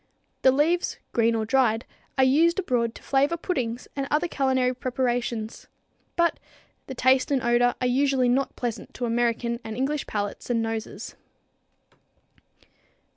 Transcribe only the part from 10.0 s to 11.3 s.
palates and noses.